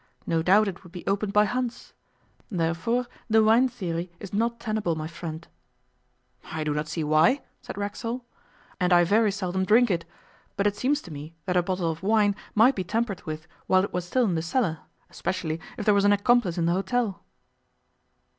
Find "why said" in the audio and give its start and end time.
7.03-7.77